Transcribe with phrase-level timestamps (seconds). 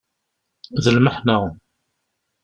[0.83, 1.37] D lmeḥna.